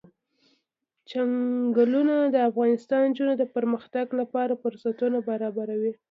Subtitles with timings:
[1.09, 2.71] چنګلونه د افغان
[3.09, 5.91] نجونو د پرمختګ لپاره فرصتونه برابروي.